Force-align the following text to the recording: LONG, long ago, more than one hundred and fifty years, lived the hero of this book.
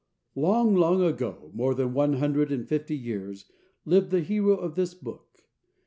LONG, 0.33 0.73
long 0.75 1.03
ago, 1.03 1.51
more 1.53 1.75
than 1.75 1.93
one 1.93 2.13
hundred 2.13 2.51
and 2.51 2.67
fifty 2.67 2.97
years, 2.97 3.51
lived 3.85 4.09
the 4.09 4.21
hero 4.21 4.57
of 4.57 4.73
this 4.73 4.95
book. 4.95 5.43